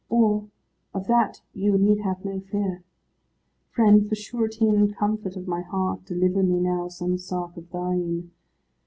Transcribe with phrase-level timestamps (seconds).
[0.09, 2.83] Of that you need have no fear.
[3.69, 8.31] Friend, for surety and comfort of my heart deliver me now some sark of thine.